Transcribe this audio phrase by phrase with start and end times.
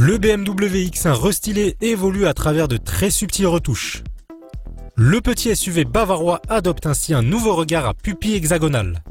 [0.00, 4.02] BMW X1 restylé évolue à travers de très subtiles retouches.
[4.96, 9.02] Le petit SUV bavarois adopte ainsi un nouveau regard à pupille hexagonale.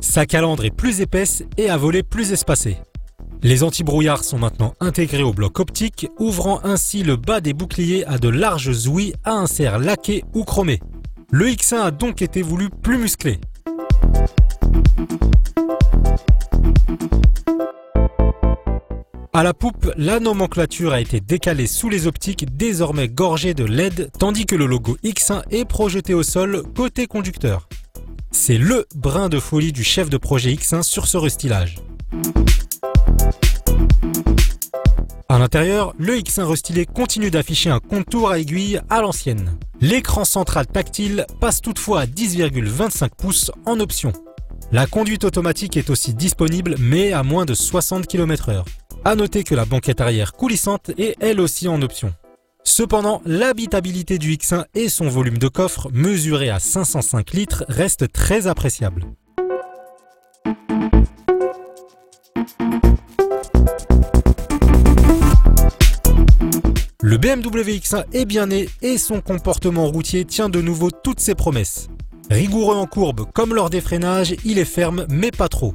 [0.00, 2.78] Sa calandre est plus épaisse et à volet plus espacé.
[3.42, 8.16] Les antibrouillards sont maintenant intégrés au bloc optique, ouvrant ainsi le bas des boucliers à
[8.16, 10.80] de larges ouïes à insert laqué ou chromé.
[11.30, 13.38] Le X1 a donc été voulu plus musclé.
[19.34, 24.10] À la poupe, la nomenclature a été décalée sous les optiques désormais gorgées de LED,
[24.18, 27.66] tandis que le logo X1 est projeté au sol côté conducteur.
[28.30, 31.76] C'est LE brin de folie du chef de projet X1 sur ce restylage.
[35.30, 39.56] À l'intérieur, le X1 restylé continue d'afficher un contour à aiguille à l'ancienne.
[39.80, 44.12] L'écran central tactile passe toutefois à 10,25 pouces en option.
[44.72, 48.62] La conduite automatique est aussi disponible mais à moins de 60 km/h.
[49.04, 52.14] A noter que la banquette arrière coulissante est elle aussi en option.
[52.62, 58.46] Cependant, l'habitabilité du X1 et son volume de coffre, mesuré à 505 litres, reste très
[58.46, 59.04] appréciable.
[67.00, 71.34] Le BMW X1 est bien né et son comportement routier tient de nouveau toutes ses
[71.34, 71.88] promesses.
[72.30, 75.74] Rigoureux en courbe comme lors des freinages, il est ferme mais pas trop.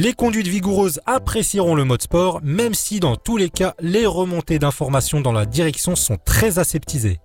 [0.00, 4.60] Les conduites vigoureuses apprécieront le mode sport, même si dans tous les cas, les remontées
[4.60, 7.18] d'informations dans la direction sont très aseptisées.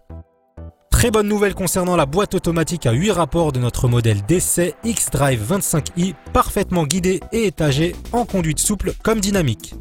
[0.90, 5.40] Très bonne nouvelle concernant la boîte automatique à 8 rapports de notre modèle d'essai X-Drive
[5.48, 9.76] 25i, parfaitement guidé et étagé en conduite souple comme dynamique.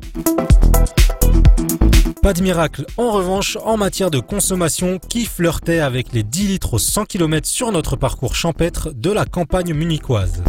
[2.21, 6.75] Pas de miracle en revanche en matière de consommation qui flirtait avec les 10 litres
[6.75, 10.43] au 100 km sur notre parcours champêtre de la campagne munichoise.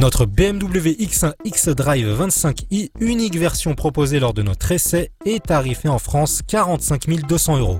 [0.00, 5.98] Notre BMW X1 X-Drive 25i, unique version proposée lors de notre essai, est tarifée en
[5.98, 7.78] France 45 200 euros.